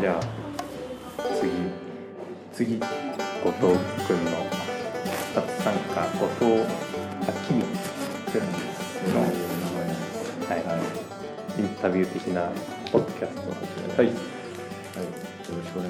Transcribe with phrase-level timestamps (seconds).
[0.00, 0.22] じゃあ
[1.38, 1.50] 次
[2.54, 2.86] 次後
[3.60, 4.30] 藤君の
[5.34, 6.56] 初参加後藤明
[7.46, 7.62] 光
[8.32, 8.40] 君
[9.12, 9.20] の、
[10.48, 10.72] はいは
[11.58, 12.50] い、インタビュー的な
[12.90, 13.40] ポッドキャスト。
[13.42, 14.14] を始めます、はいよ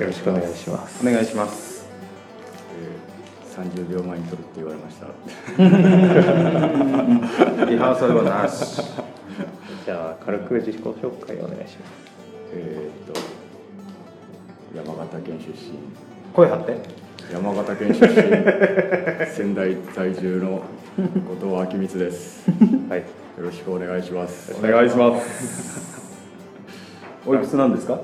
[0.06, 1.06] ろしくお願いします。
[1.06, 1.86] お願いします。
[2.80, 5.06] えー、30秒前に撮るって言われました。
[7.66, 8.82] リハーサルはなし。
[9.84, 12.10] じゃあ軽く自己紹介お願いします。
[12.54, 13.39] えーっと
[14.74, 15.72] 山形県出身。
[16.32, 16.76] 声張って。
[17.32, 18.12] 山形県出身。
[19.32, 20.62] 仙台在住の
[20.96, 21.02] 後
[21.40, 22.46] 藤明光です。
[22.48, 22.54] よ
[22.88, 23.04] はい。
[23.38, 24.54] ろしくお願いします。
[24.58, 26.00] お願いします。
[27.26, 27.98] おいくつなんですか？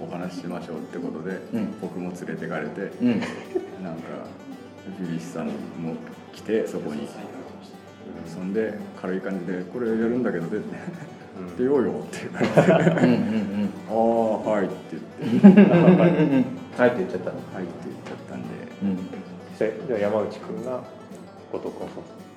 [0.00, 1.80] お話ししましょうってことで、うん。
[1.80, 3.20] 僕も連れてかれてうん。
[3.82, 4.26] なんか
[4.98, 5.94] フィリスさんも
[6.32, 7.08] 来てそこに。
[8.26, 10.58] そんで軽い感じで「これやるんだけどで
[11.56, 12.90] 出ようよ」って言われて。
[12.90, 13.94] うんうん「ああ
[14.50, 15.48] はい」って言って。
[15.48, 16.44] うん
[16.76, 18.48] はいって言っちゃった「はい」って言っちゃったんで。
[18.82, 18.96] うん
[19.58, 19.80] で。
[19.86, 20.82] じゃあ山内君が
[21.52, 22.27] 後藤君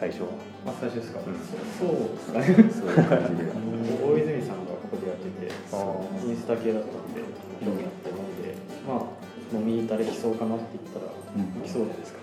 [0.00, 0.28] 最初は。
[0.64, 1.36] あ最初ですか、うん。
[1.36, 2.88] そうですか
[3.20, 3.44] ね
[4.00, 5.76] 大泉さんがここでやっててあ
[6.24, 7.20] インスタ系だったんで
[7.60, 8.56] 興味あって飲んで
[8.88, 9.04] まあ
[9.52, 11.52] 飲みに行ったら来そうかなって言ったら、ん。
[11.60, 12.20] 来そうじゃないですか。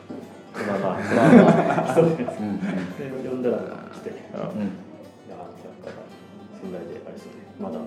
[0.57, 2.41] まあまあそうです
[2.97, 3.57] で呼んだら
[3.93, 4.65] 来てあうん。
[4.65, 4.73] ーっ
[5.21, 6.01] てやったら
[6.57, 7.45] 仙台でありそうで。
[7.61, 7.77] まだ。
[7.77, 7.81] う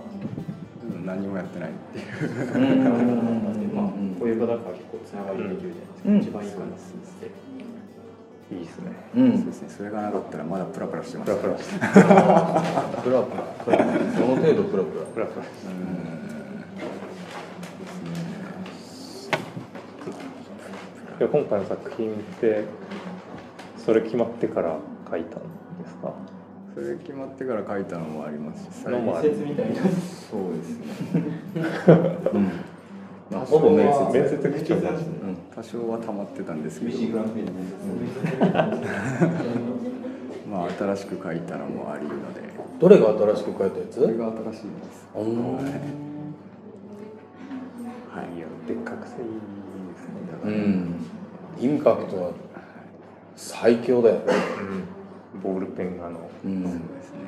[0.87, 2.05] ん何もやってないっていう。
[3.75, 7.51] まあこういう方から結構つながりできるじゃないですか、一番いいかなって
[8.53, 8.93] いいですね。
[9.17, 9.37] うん。
[9.39, 9.69] そうですね。
[9.69, 11.87] それがなかったらまだプラプラしてまプすラプラしてプ
[13.11, 13.79] ラプラ
[14.15, 14.83] その程度プラ。
[14.83, 15.45] プラプラ。
[21.19, 22.65] プラで今回の作品って
[23.77, 24.79] それ決まってから
[25.11, 25.41] 書いたん
[25.83, 26.15] ですか？
[26.75, 29.29] それ決まってから書いたのもありますしのもある。
[29.31, 29.75] 面接みたいな。
[29.77, 29.91] そう
[30.55, 31.23] ですね。
[32.33, 32.51] うん
[33.31, 36.93] まあほぼ面接面接口調だしうん多少は溜まってたんですけど。
[40.51, 42.41] まあ新しく書いたのもありので。
[42.81, 44.01] どれが新しく書いたやつ？
[44.01, 44.61] それが新しいです
[45.15, 45.65] うんはい。
[48.37, 49.33] いやでっかくていいで
[49.99, 50.15] すね。
[50.33, 50.95] だから、うん。
[51.61, 52.31] インパクトは
[53.37, 54.17] 最強だよ。
[54.17, 54.23] ね
[55.35, 55.41] うん。
[55.43, 56.19] ボールペンがあの。
[56.45, 56.63] うん。
[56.63, 57.19] そうですね。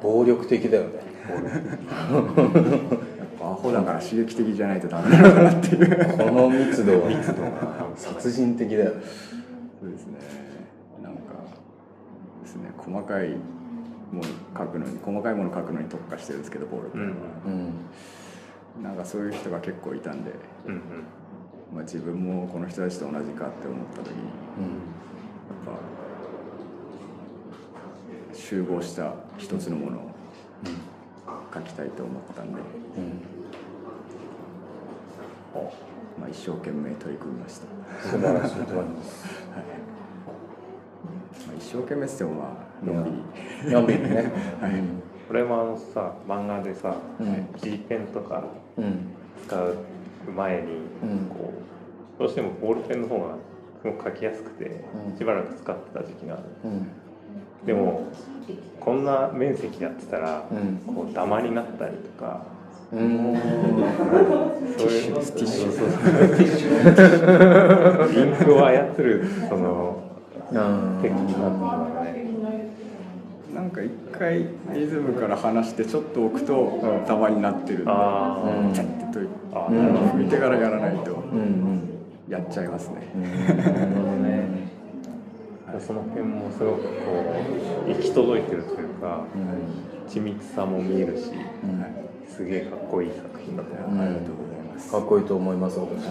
[0.00, 1.07] 暴力的だよね
[3.40, 6.18] アホだから刺激的じゃないとダメなのかなっていう。
[6.18, 8.92] この密度は密度が殺人的だよ
[9.80, 10.18] そうですね
[11.02, 11.20] なんか
[12.42, 14.24] ですね細かいもの
[14.56, 17.08] 書くのに細かいもの書くのに特化してるんですけどボールペンは、
[17.46, 17.72] うん
[18.82, 20.30] なんかそういう人が結構いたんで、
[20.66, 20.80] うんうん
[21.74, 24.28] まあ、自分もこの人たちと同じかって思った時にや
[25.72, 25.76] っ
[28.30, 30.00] ぱ集合した一つのものを。
[30.02, 30.87] うん
[31.58, 32.60] 書きたいと思ったんで、
[36.18, 37.66] まあ、一生懸命取り組みました、
[38.08, 39.24] 素晴らしいと思います。
[41.46, 43.72] まあ、一生懸命っつってもまあのんびり。
[43.72, 44.32] のんびりね。
[44.60, 44.72] はい。
[45.30, 47.48] 俺もあのさ漫画でさ、うん。
[47.56, 48.44] G ペンとか
[48.76, 49.08] うん
[49.46, 49.76] 使う
[50.36, 50.68] 前に、
[51.02, 51.26] うん。
[51.28, 51.52] こ
[52.16, 53.36] うどうしてもボールペンの方が
[53.80, 55.16] すごく書きやすくて、うん。
[55.16, 56.42] しばらく使ってた時期がある。
[56.64, 56.86] うん
[57.66, 58.06] でも
[58.80, 60.78] こんな面積やってたら、うん。
[60.94, 62.42] こうダマになったりとか。
[62.92, 63.36] うん。
[64.78, 65.88] そういうティッシュそう
[68.08, 70.02] そうインクを操るその
[70.50, 71.52] うんテクニックなん
[72.04, 72.70] ね
[73.54, 77.94] なんか一回リズムから離してちょっと置くとダマになってるんで、う
[78.70, 80.24] んキャッてといあうんなるほど。
[80.24, 81.22] 拭いてからやらないと
[82.28, 83.02] やっちゃいますね、
[85.80, 86.88] その辺もすごくこ
[87.86, 89.24] う行き届いてるというか
[90.08, 91.30] 緻密さも見えるし、
[92.28, 94.90] すげえかっこいい作品だと思う、ありがとうございます。
[94.90, 96.08] かっこいいと思います私じ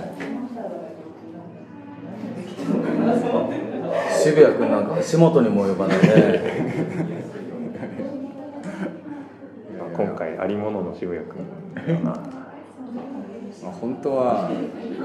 [4.23, 6.07] 渋谷君なんか足元にも及ばないね。
[9.79, 11.45] まあ今回ありものの渋谷君
[12.03, 12.11] ま
[13.71, 14.49] あ、本当は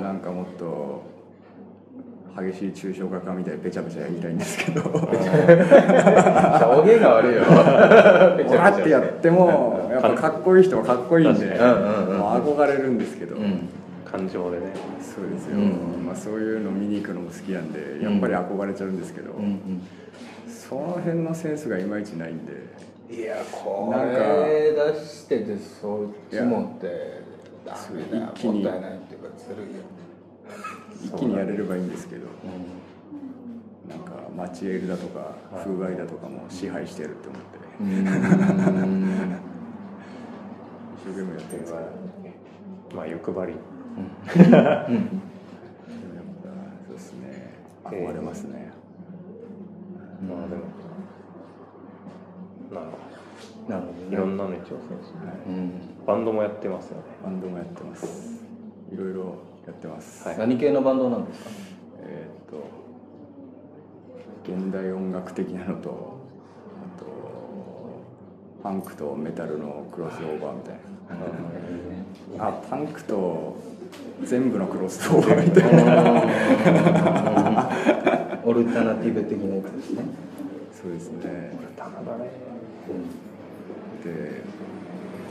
[0.00, 1.02] なんかもっと
[2.34, 4.80] 激しい抽象画家みたいにべちゃべちゃやりたいんですけど。
[4.82, 5.04] 表
[6.94, 7.42] 現が悪いよ。
[8.56, 11.70] わってやってもやっぱかっこいい人はかっこいいんで、確かに。
[11.70, 13.68] うんうんうんもう憧れるんですけど、うん。
[14.10, 14.72] 感情でね。
[15.00, 16.06] そうですよ、うん。
[16.06, 19.60] まあ、そういうの見に行くのも好きなんでやっぱり憧れちゃうんですけど、うん
[20.48, 22.52] その辺のセンスがいまいちないんで。
[22.52, 22.82] うん
[23.12, 27.20] いやこなんかれ出しててそっちもって
[27.62, 29.82] ダメだよ一気にもったいないっていうかずるいよ
[31.02, 32.26] 一気にやれればいいんですけど
[33.88, 35.34] なんかマチエールだとか
[35.64, 37.46] 風害だとかも支配してるって思って。
[37.80, 38.04] うん。
[40.96, 42.12] 一生懸命やってるんですけど。
[42.94, 44.86] まあ欲張りでもやっぱ
[46.86, 48.70] そうですね憧れますね、
[50.28, 50.62] まあでも
[53.68, 55.72] なるほどどいろんなのに挑戦してうん
[56.06, 58.44] バンドもやってますよねバンドもやってます
[58.92, 59.36] いろいろ
[59.66, 60.38] やってます、はい。
[60.38, 61.50] 何系のバンドなんですか？
[62.04, 62.64] えーっと
[64.52, 66.18] 現代音楽的なのと
[66.96, 67.06] あと
[68.62, 70.80] パンクとメタルのクロスオーバーみたいな。
[72.38, 73.56] あパンクと
[74.24, 75.92] 全部のクロスオーバーみたいな。
[78.44, 80.02] オルタナティブ的なやつですね。
[80.72, 81.52] そうですね。
[81.76, 82.30] 棚だね。
[84.02, 84.42] で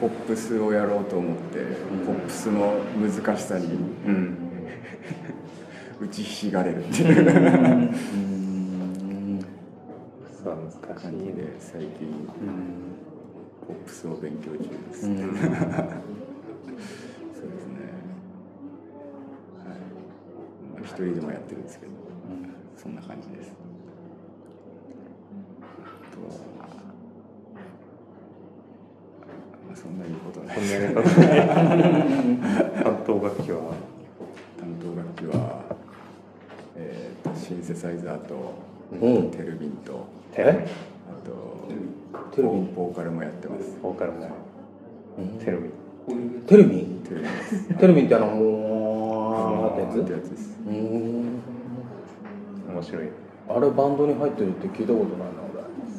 [0.01, 1.59] ポップスをやろうと思って、
[2.07, 4.35] ポップスの難しさにうん。
[6.01, 7.19] 打ちひしがれるっていう。
[7.19, 9.45] うん。
[10.43, 11.87] そう難しい感じねで最近
[13.67, 15.17] ポップスを勉強中です、うん。
[15.21, 15.45] そうですね。
[19.59, 19.77] はい。
[20.73, 21.91] まあ一人でもやってるんですけど
[22.75, 23.53] そんな感じです。
[25.61, 26.80] あとはまあ
[29.75, 30.57] そんなに言うことない。
[32.83, 33.73] 担当楽器は？
[34.59, 35.61] 担当楽器は、
[36.75, 38.53] えーとシンセサイザーと、
[38.91, 38.95] う。
[38.95, 40.67] んテルビンとえ？
[41.09, 41.67] あと
[42.35, 42.73] テルビン。
[42.75, 43.77] ボーカルもやってます。
[43.81, 44.27] ボーカルも
[45.43, 45.69] テレビ
[46.47, 47.01] テルミン？
[47.03, 47.29] テルビン
[47.77, 50.57] テルミンってあのもーってやつってやつです。
[50.67, 51.41] 面
[52.81, 53.09] 白い。
[53.49, 55.41] あれバンドに入ってるって聞いたことないな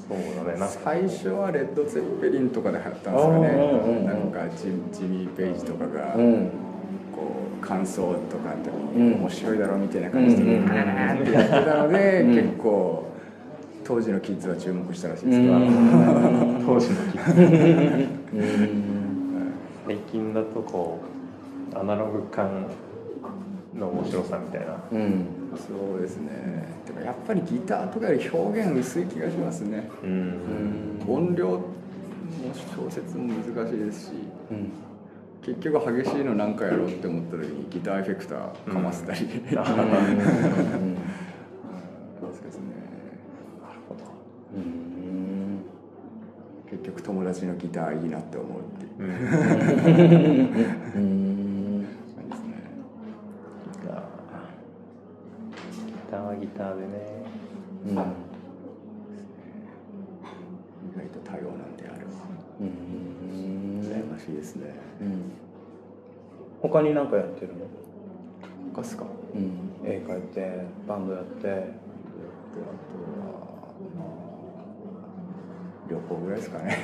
[0.08, 6.50] そうだね最初はレッド・ゼッペリンとかで流行ったんですかうんうんうんなんかジジミー・ペイジとかが俺うん。
[7.14, 7.22] こ
[7.62, 9.08] う感想とかの時うん。
[9.10, 12.34] に面白いだろみたいな感じでうんってやってたのでうん。
[12.34, 13.06] 結構
[13.84, 15.38] 当時のキッズは注目したらしいです。
[15.38, 15.48] うん。
[16.60, 19.52] が当時の気うん。
[19.86, 21.00] 最近だとこ
[21.74, 22.66] うアナログ感
[23.74, 24.76] の面白さみたいな。
[24.92, 26.66] うんそうですね。
[26.86, 29.88] でもやっぱりギターとかより表現薄い気がしますね。
[30.02, 31.00] うん。
[31.06, 31.60] 音量の
[32.76, 34.12] 小説も難しいですし。
[34.50, 34.72] うん。
[35.42, 39.34] 結局激しいの何かやろうって思った時にギターエフェクターかませたり、そうで
[42.50, 42.66] すね
[44.54, 45.64] うん。
[46.70, 49.06] 結局友達のギターいいなって思うっていううん
[50.94, 52.54] うん感じですね
[53.72, 54.02] ギター
[55.76, 55.82] ギ
[56.12, 56.88] ターはギターでね。
[57.86, 57.92] うん。
[57.92, 57.96] 意
[60.94, 62.10] 外と多様なんであれば
[62.60, 62.68] うん。
[63.82, 64.74] 羨ましいですね。
[65.00, 65.32] うん。
[66.60, 67.60] 他に何かやってるの？
[68.74, 69.06] 他っすか？
[69.34, 69.52] うん。
[69.84, 71.42] 絵描いてバンドやって。
[71.42, 73.24] であとは
[73.96, 74.08] まあ
[75.88, 76.76] 旅行ぐらいですかね。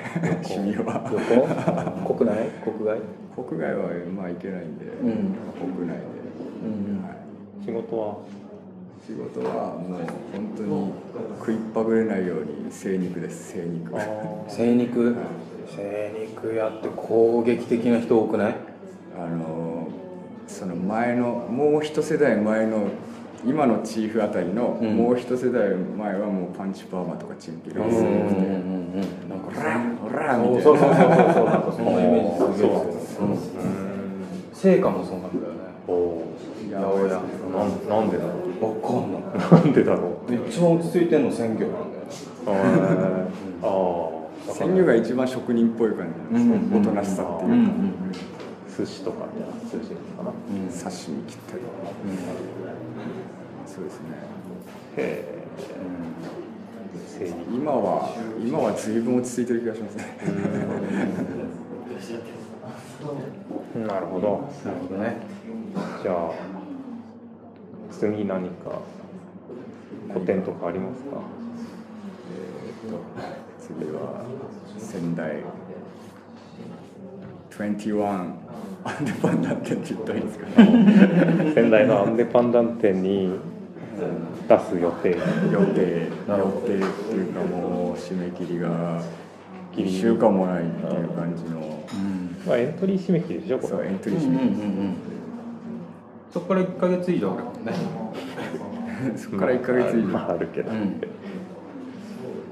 [0.49, 1.05] 趣味は。
[1.13, 2.15] 旅行？
[2.17, 2.49] 国内？
[2.65, 2.99] 国外？
[3.37, 4.89] 国外はまあ行けないんで、ん。
[4.97, 6.05] 国内で、
[6.65, 7.05] うん。
[7.05, 7.17] はい。
[7.65, 8.17] 仕事は？
[9.09, 10.01] 仕事はもう
[10.35, 10.93] 本当に
[11.39, 13.91] 食いっぱぐれないように精肉です精肉。
[14.49, 15.17] 精肉？
[15.75, 18.57] 精肉やって攻撃的な人多くない？
[19.19, 19.89] あの
[20.47, 22.89] その前のもう一世代前の
[23.47, 24.95] 今のチーフあたりの、うん。
[24.95, 29.01] もう一世代前はもうパンチパーマとかチンピラですうんうんうんうん。
[29.01, 30.63] よなんかオラオラみたいな。
[30.63, 32.71] そうそうそうそうなんかそんなイメージすげえ。
[34.53, 35.61] 成果もそうなんだよね。
[35.87, 36.37] おお
[36.71, 37.19] やばいですね
[37.89, 40.33] なんでだろわかんなうなんでだろう。
[40.33, 42.05] い一番落ち着いてんの鮮魚なんだよ。
[42.05, 42.11] ね
[42.47, 43.67] あー。
[43.67, 44.55] あー。
[44.55, 48.13] 鮮魚が一番職人っぽい感じおとなしさっていうか、うん
[48.79, 49.27] 寿司とか。
[49.71, 50.31] 寿司かな。
[50.31, 50.69] うん。
[50.69, 51.63] 刺身切ったり
[53.67, 54.07] そうですね。
[54.97, 55.39] へえ
[57.53, 60.05] 今は今は随分落ち着いてる気がしますね。
[63.87, 64.49] なるほど。
[64.65, 65.17] なるほどね。
[66.03, 66.31] じゃあ
[67.91, 68.81] 次何か
[70.13, 71.21] 個展とかありますか？
[72.33, 73.01] えーっと
[73.61, 74.25] 次は
[74.79, 75.43] 仙台
[77.51, 78.07] 21
[78.85, 81.53] アンデパンダンテって言ったらいいんですかね。
[81.55, 83.33] 仙台のアンデパンダン店に
[84.49, 85.11] 出す予定。
[85.11, 89.03] 予定予定っていうかもう締め切りが
[89.75, 91.59] 1週間もないっていう感じの。
[92.47, 93.69] まあ、エントリー締め切りでしょこれ。
[93.69, 94.95] そうエントリうんうんうんー締め切うん
[96.33, 97.73] そこから1か月以上あるもんね
[99.13, 100.09] りそこから1か月以上。
[100.09, 101.01] まああるけど、うん。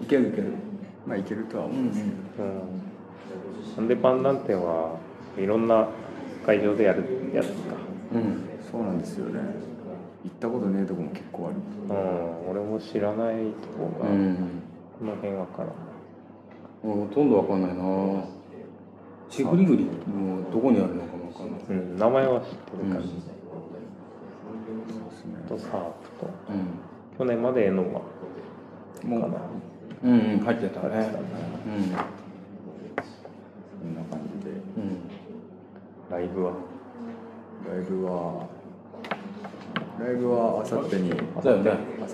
[0.03, 0.53] いけるいける。
[1.07, 2.45] まあいけるとは思ううんんですけど。
[2.45, 4.97] うん、アンデパンダン店は
[5.39, 5.89] いろんな
[6.45, 7.05] 会場でやる
[7.35, 7.77] やつか？
[8.15, 8.49] うん。
[8.71, 9.41] そうなんですよね。
[10.25, 11.57] 行ったことねえとこも結構ある。
[12.47, 12.51] うん。
[12.51, 14.63] 俺も知らないとこが、うん。
[14.99, 15.69] この辺わから。
[15.69, 15.71] ん
[16.83, 18.25] ほとんどわかんないな。
[19.29, 21.61] シグリグリもどこにあるのかもわかんない。
[21.69, 23.33] うん、名前は知ってる感じ、そうですね
[25.49, 26.27] とサープと。
[26.27, 26.29] う
[27.19, 29.39] 去年までエノマかな。
[29.39, 29.39] も
[30.03, 30.09] う。
[30.09, 30.89] んうんうん入ってたね。
[30.91, 31.25] 入ってたね
[33.81, 34.51] こんな感じで。
[34.51, 34.83] うん。
[34.83, 34.99] うん
[36.09, 36.53] ライブは？
[37.69, 38.47] ライブは。
[39.99, 41.13] ライブはあさってに。
[41.37, 41.51] あさ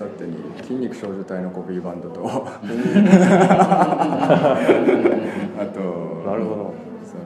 [0.05, 0.25] って。
[0.25, 0.35] に。
[0.63, 2.21] 筋肉少女隊のコピーバンドと。
[2.25, 2.59] あ
[5.73, 5.79] と
[6.25, 6.73] なるほど。
[7.05, 7.23] その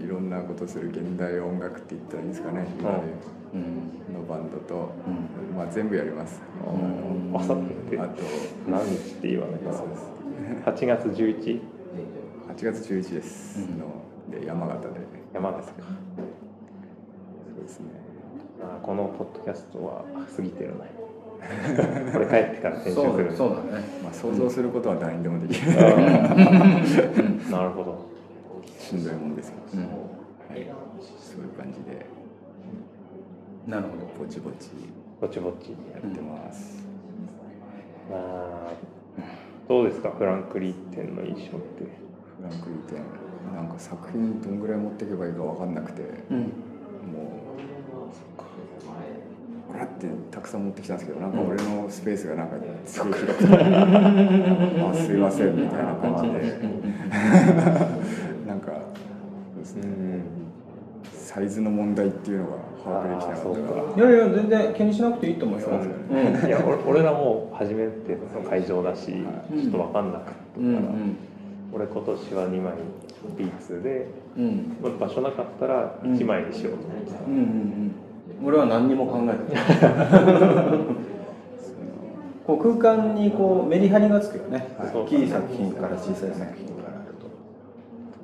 [0.00, 2.66] いろんなことする現代音楽って言ったらいいんですかね。
[2.78, 3.00] 今でう。
[3.00, 3.02] ん
[4.12, 5.56] のバンドと、うん。
[5.56, 6.40] まあ、全部やります。
[7.34, 8.22] あさってってあと
[8.68, 10.16] 何日って言わないそうです。
[10.64, 11.60] 8月 11?
[12.48, 13.58] 8月11です。
[13.70, 14.88] の、で山形で。
[15.34, 15.72] 山形か。
[17.54, 17.86] そうですね。
[18.62, 20.90] あこのポッドキャストは過ぎてるね
[22.12, 23.84] これ帰ってから編集するだそうだね。
[24.02, 25.72] まあ想像することは誰にでもできる、
[27.50, 28.06] なるほど。
[28.78, 29.88] しんどいもんですけど、うん。
[29.88, 29.88] は
[30.56, 30.66] い、
[31.18, 32.06] そういう感じで
[33.66, 34.70] なるほどぼちぼち。
[35.20, 36.84] ぼちぼちやってます、
[38.10, 38.72] まあ
[39.68, 40.10] どうですか？
[40.10, 41.84] フランクリー店の印象って。
[41.84, 43.02] フランクリー店
[43.54, 46.38] なんか作品どんぐらい持っていけばいいか分かんなくて、うん。
[46.38, 46.52] もう
[49.72, 56.58] これってたくさん持ってきたんですけどなんか俺のスペースがなんかすごい広くて あすいませんみたいな感じで。
[58.46, 58.72] なんか
[59.54, 59.82] そうですね
[61.26, 62.52] サイズの問題っていうのが
[62.84, 63.42] 把握できなか
[63.96, 65.68] かいやいや全然気にしなくていいと思うよ。
[66.10, 66.46] うん。
[66.46, 71.16] いや俺俺らも初めての会場だし、うんちょっと分かんなかったから、うん
[71.72, 72.74] 俺今年は2枚
[73.36, 74.06] ビーツで
[75.00, 77.32] 場所なかったら1枚にしようと思ってた、うん。
[77.32, 77.92] うんうん
[78.44, 79.64] 俺は何にも考えてない。
[82.46, 86.95] こう空間にこうメリハリがつくよね、大きい作品から小さい作品から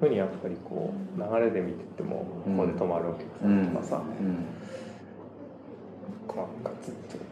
[0.02, 3.64] あると特にやっぱりこう流れで見ててもうんここで泊まるお客さん。
[3.66, 4.02] とかさ、
[6.64, 7.24] ガツッとこ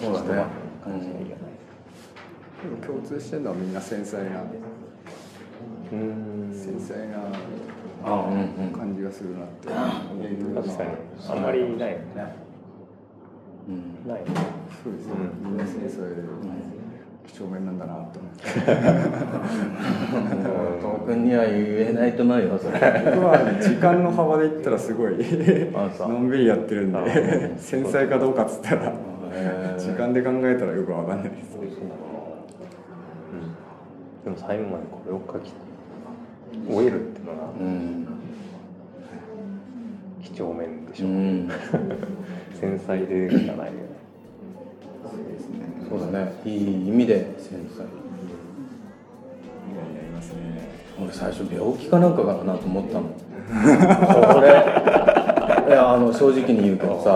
[0.00, 0.44] そうだね一晩の
[0.84, 1.42] 感じがいいよね
[2.62, 3.74] でも共通してるのはみん。
[3.74, 6.52] な繊細なうーん。
[6.54, 7.16] 繊細な
[8.78, 10.90] 感じがするなって確かに
[11.30, 11.42] あん。
[11.42, 12.04] まりないよね
[13.68, 14.08] うん。
[14.08, 14.26] ないね
[14.84, 15.56] そうですね、みん。
[15.56, 16.81] な繊細で几
[17.32, 18.42] 帳面なんだなと思って。
[20.80, 22.78] 東君には言えないと思うよそれ。
[23.14, 28.92] 僕は時間の幅で言ったらすごいのんびりやってるんあで繊細かどうかっつったら
[29.78, 31.56] 時間で考えたらよくわかんないです。
[31.56, 31.68] うん。
[34.24, 35.52] でも最後までこれを書き
[36.68, 38.06] 終えるっていうのがうん。
[40.22, 41.48] 几帳面でしょ、うん。
[42.60, 43.91] 繊細でしかないよね
[45.88, 46.32] そうだね。
[46.44, 47.82] いい意味で繊細。
[47.82, 47.88] や
[50.02, 50.68] りますね。
[51.02, 53.08] 俺最初病気かなんかかなと思ったの
[54.34, 54.48] これ。
[55.68, 57.10] いやあの正直に言うけどさ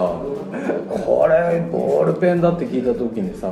[0.89, 3.49] これボールペンだって聞いた時にさ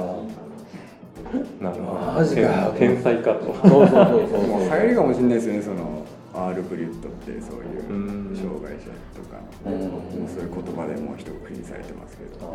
[1.60, 2.12] なるほど。
[2.12, 2.74] マジかよ。
[2.78, 3.54] 天才かと。
[3.68, 4.46] そうそうそうそう。
[4.46, 6.03] もう流行りかもしれないですよねその
[6.34, 8.36] アール・ブリュットってそういううん。
[8.36, 12.50] 障害者とかそういう言葉でもう一括りにされてますけどう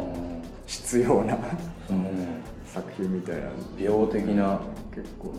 [0.67, 1.39] 必要なん。
[2.65, 3.50] 作品みたいな。
[3.79, 4.59] 病的な。
[4.93, 5.33] 結構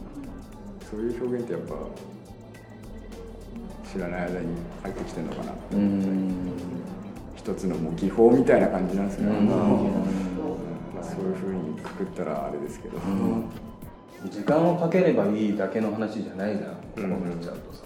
[0.90, 1.74] そういう表現ってやっぱ
[3.92, 4.46] 知らない間に
[4.82, 6.52] 入ってきてるのかなうん。
[7.36, 9.46] 一つのもう技法みたいな感じなんですよね、うん。
[9.48, 12.98] まあ、そういうふうにくくったらあれですけど、
[14.30, 16.70] 時間をかければいいだけの話じゃないじゃん。
[16.70, 17.10] こううん。
[17.10, 17.84] なっちゃうとさ、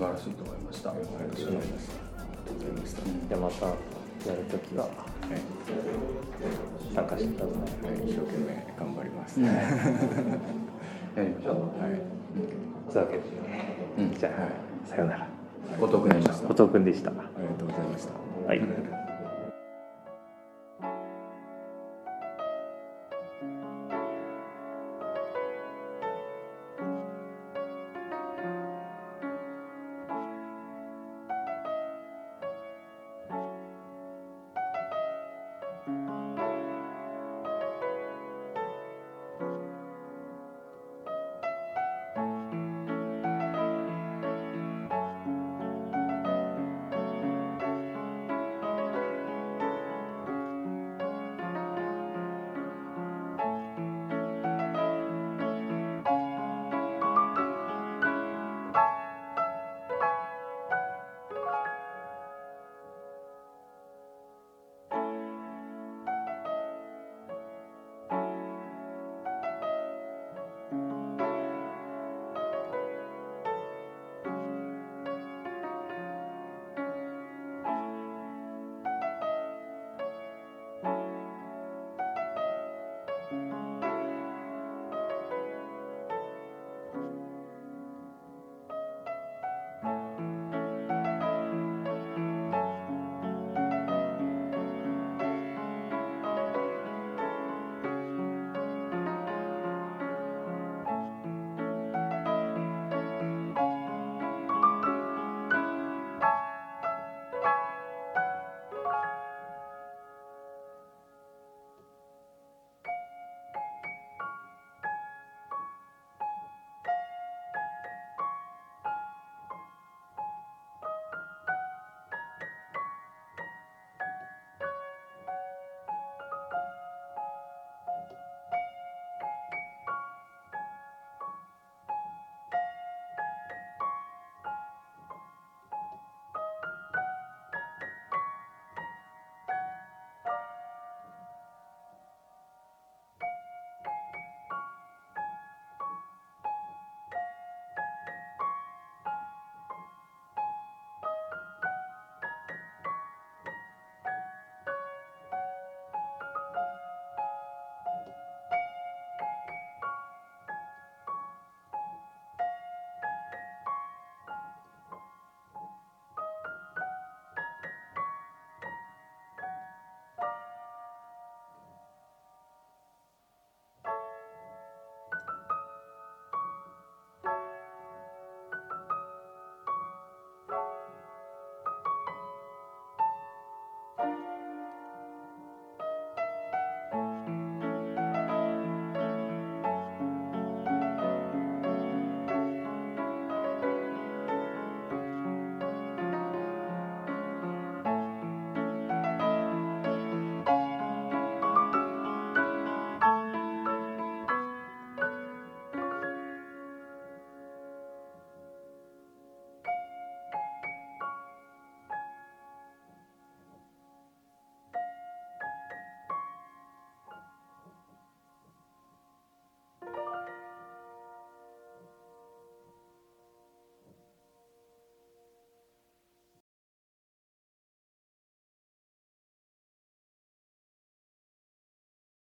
[0.00, 1.76] 晴らしいと思いました、ありがとうございま
[2.86, 3.74] したじゃあまたや
[4.36, 4.88] るときは
[6.94, 7.50] 参加してくださ
[7.88, 7.92] い。
[7.92, 9.48] はい、一生懸命頑張ります、 や
[11.22, 11.56] りましょう。
[11.56, 12.10] とい。
[12.92, 13.22] うわけで、
[13.98, 14.14] うん。
[14.14, 15.26] じゃあ、さようなら。
[15.78, 16.48] 後藤君でした。
[16.48, 17.10] 後藤君でした。
[17.10, 18.12] ありがとうございました。
[18.46, 18.99] はい